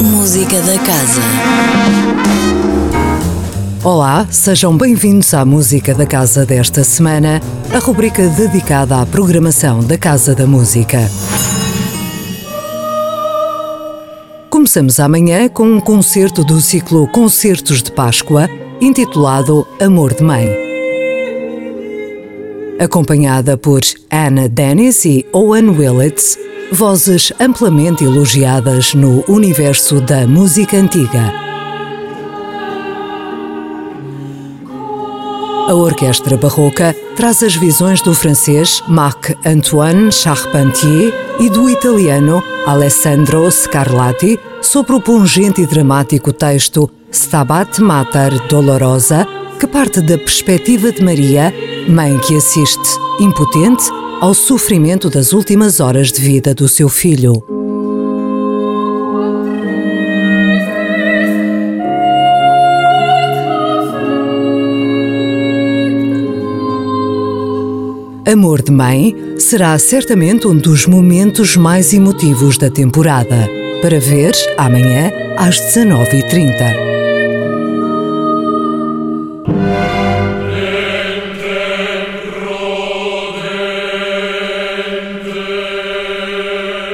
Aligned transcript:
Música 0.00 0.60
da 0.62 0.78
Casa. 0.78 1.20
Olá, 3.82 4.28
sejam 4.30 4.76
bem-vindos 4.76 5.34
à 5.34 5.44
Música 5.44 5.92
da 5.92 6.06
Casa 6.06 6.46
desta 6.46 6.84
semana, 6.84 7.42
a 7.74 7.78
rubrica 7.78 8.28
dedicada 8.28 9.00
à 9.00 9.06
programação 9.06 9.80
da 9.80 9.98
Casa 9.98 10.36
da 10.36 10.46
Música. 10.46 11.00
Começamos 14.48 15.00
amanhã 15.00 15.48
com 15.48 15.64
um 15.64 15.80
concerto 15.80 16.44
do 16.44 16.60
ciclo 16.60 17.08
Concertos 17.08 17.82
de 17.82 17.90
Páscoa, 17.90 18.48
intitulado 18.80 19.66
Amor 19.80 20.14
de 20.14 20.22
Mãe. 20.22 20.48
Acompanhada 22.78 23.56
por 23.56 23.80
Anna 24.08 24.48
Dennis 24.48 25.04
e 25.04 25.26
Owen 25.32 25.70
Willits, 25.70 26.38
vozes 26.74 27.32
amplamente 27.38 28.04
elogiadas 28.04 28.94
no 28.94 29.24
universo 29.28 30.00
da 30.00 30.26
música 30.26 30.76
antiga. 30.76 31.32
A 35.68 35.72
Orquestra 35.72 36.36
Barroca 36.36 36.94
traz 37.16 37.42
as 37.42 37.54
visões 37.54 38.02
do 38.02 38.12
francês 38.12 38.82
Marc-Antoine 38.88 40.12
Charpentier 40.12 41.14
e 41.38 41.48
do 41.48 41.70
italiano 41.70 42.42
Alessandro 42.66 43.50
Scarlatti 43.50 44.38
sobre 44.60 44.94
o 44.94 45.00
pungente 45.00 45.62
e 45.62 45.66
dramático 45.66 46.32
texto 46.32 46.90
Stabat 47.10 47.80
Mater 47.80 48.46
Dolorosa, 48.48 49.26
que 49.58 49.66
parte 49.66 50.00
da 50.00 50.18
perspectiva 50.18 50.90
de 50.90 51.02
Maria, 51.02 51.54
mãe 51.88 52.18
que 52.18 52.36
assiste, 52.36 52.98
impotente, 53.20 53.84
ao 54.20 54.34
sofrimento 54.34 55.10
das 55.10 55.32
últimas 55.32 55.80
horas 55.80 56.10
de 56.10 56.20
vida 56.20 56.54
do 56.54 56.68
seu 56.68 56.88
filho. 56.88 57.44
Amor 68.26 68.62
de 68.62 68.72
Mãe 68.72 69.14
será 69.38 69.78
certamente 69.78 70.46
um 70.46 70.56
dos 70.56 70.86
momentos 70.86 71.56
mais 71.56 71.92
emotivos 71.92 72.56
da 72.56 72.70
temporada. 72.70 73.48
Para 73.82 74.00
ver 74.00 74.32
amanhã 74.56 75.12
às 75.36 75.60
19h30. 75.60 77.13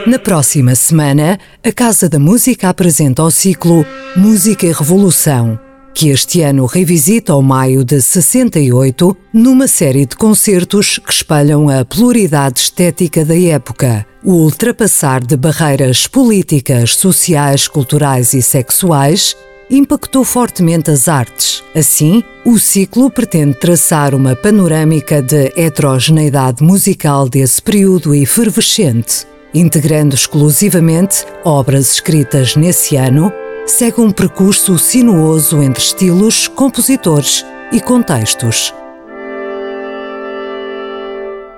Na 0.07 0.19
próxima 0.19 0.75
semana, 0.75 1.39
a 1.65 1.73
Casa 1.73 2.09
da 2.09 2.19
Música 2.19 2.69
apresenta 2.69 3.23
o 3.23 3.31
ciclo 3.31 3.85
Música 4.17 4.67
e 4.67 4.73
Revolução, 4.73 5.59
que 5.95 6.09
este 6.09 6.41
ano 6.41 6.65
revisita 6.65 7.35
o 7.35 7.43
maio 7.43 7.85
de 7.85 8.01
68 8.01 9.17
numa 9.33 9.69
série 9.69 10.07
de 10.07 10.17
concertos 10.17 10.99
que 10.99 11.13
espelham 11.13 11.69
a 11.69 11.85
pluralidade 11.85 12.61
estética 12.61 13.25
da 13.25 13.39
época, 13.39 14.07
o 14.25 14.33
ultrapassar 14.33 15.23
de 15.23 15.37
barreiras 15.37 16.07
políticas, 16.07 16.97
sociais, 16.97 17.69
culturais 17.69 18.33
e 18.33 18.41
sexuais 18.41 19.37
impactou 19.71 20.25
fortemente 20.25 20.91
as 20.91 21.09
artes. 21.09 21.63
Assim, 21.75 22.25
o 22.45 22.59
ciclo 22.59 23.11
pretende 23.11 23.55
traçar 23.55 24.15
uma 24.15 24.35
panorâmica 24.35 25.23
de 25.23 25.53
heterogeneidade 25.55 26.63
musical 26.63 27.29
desse 27.29 27.61
período 27.61 28.15
efervescente 28.15 29.29
integrando 29.55 30.15
exclusivamente 30.15 31.27
obras 31.45 31.93
escritas 31.93 32.57
nesse 32.57 32.97
ano, 32.97 33.33
segue 33.67 34.01
um 34.01 34.11
percurso 34.11 34.79
sinuoso 34.79 35.63
entre 35.63 35.83
estilos, 35.83 36.49
compositores 36.49 37.45
e 37.73 37.81
contextos. 37.81 38.75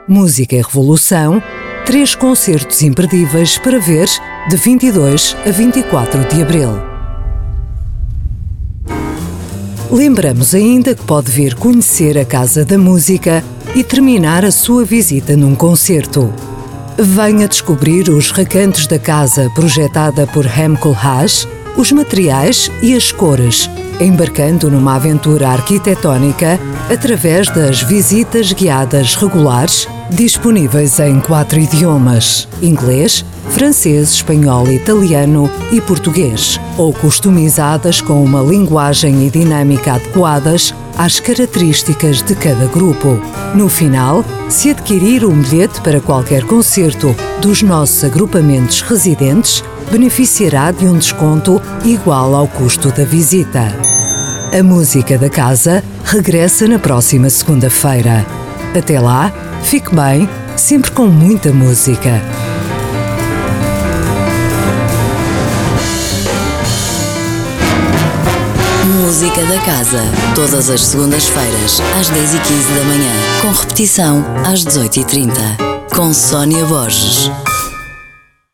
Música 0.09 0.57
e 0.57 0.63
Revolução, 0.63 1.43
três 1.87 2.15
concertos 2.15 2.83
imperdíveis 2.83 3.57
para 3.59 3.79
ver 3.79 4.09
de 4.49 4.57
22 4.57 5.37
a 5.47 5.51
24 5.51 6.25
de 6.29 6.43
abril. 6.43 6.93
Lembramos 9.91 10.55
ainda 10.55 10.95
que 10.95 11.05
pode 11.05 11.31
vir 11.31 11.55
conhecer 11.55 12.17
a 12.17 12.25
Casa 12.25 12.65
da 12.65 12.79
Música 12.79 13.45
e 13.75 13.85
terminar 13.85 14.45
a 14.45 14.51
sua 14.51 14.85
visita 14.85 15.37
num 15.37 15.55
concerto. 15.55 16.33
Venha 16.99 17.49
descobrir 17.49 18.09
os 18.11 18.31
recantos 18.31 18.87
da 18.87 18.99
casa 18.99 19.51
projetada 19.55 20.27
por 20.27 20.45
Hemkel 20.47 20.95
Haas, 20.95 21.49
os 21.77 21.91
materiais 21.91 22.71
e 22.83 22.95
as 22.95 23.11
cores, 23.11 23.69
embarcando 23.99 24.71
numa 24.71 24.97
aventura 24.97 25.49
arquitetónica 25.49 26.61
através 26.91 27.49
das 27.49 27.83
visitas 27.83 28.53
guiadas 28.53 29.15
regulares 29.15 29.89
disponíveis 30.11 31.01
em 31.01 31.19
quatro 31.19 31.59
idiomas: 31.59 32.47
inglês, 32.61 33.25
francês, 33.51 34.11
espanhol, 34.11 34.71
italiano 34.71 35.51
e 35.73 35.81
português, 35.81 36.61
ou 36.77 36.93
customizadas 36.93 38.03
com 38.03 38.23
uma 38.23 38.43
linguagem 38.43 39.27
e 39.27 39.31
dinâmica 39.31 39.95
adequadas 39.95 40.75
às 40.97 41.21
características 41.21 42.23
de 42.23 42.35
cada 42.35 42.67
grupo. 42.67 43.21
No 43.55 43.69
final, 43.69 44.25
se 44.49 44.71
adquirir 44.71 45.25
um 45.25 45.41
bilhete 45.41 45.81
para 45.81 46.01
qualquer 46.01 46.45
concerto 46.45 47.15
dos 47.41 47.63
nossos 47.63 48.05
agrupamentos 48.05 48.81
residentes, 48.83 49.63
beneficiará 49.91 50.71
de 50.71 50.87
um 50.87 50.99
desconto 50.99 51.61
igual 51.85 52.35
ao 52.35 52.49
custo 52.49 52.91
da 52.91 53.05
visita. 53.05 53.75
A 54.59 54.63
música 54.63 55.17
da 55.17 55.31
casa 55.31 55.83
regressa 56.05 56.67
na 56.69 56.79
próxima 56.79 57.31
segunda-feira. 57.31 58.25
Até 58.77 59.01
lá, 59.01 59.33
fique 59.63 59.95
bem, 59.95 60.29
sempre 60.57 60.91
com 60.91 61.07
muita 61.07 61.53
música. 61.53 62.21
Música 69.03 69.45
da 69.47 69.61
Casa, 69.63 70.01
todas 70.33 70.71
as 70.71 70.81
segundas-feiras, 70.81 71.81
às 71.99 72.09
10h15 72.09 72.77
da 72.77 72.85
manhã, 72.85 73.13
com 73.41 73.51
repetição 73.51 74.25
às 74.47 74.65
18h30, 74.65 75.33
com 75.93 76.15
Sónia 76.15 76.65
Borges. 76.67 77.29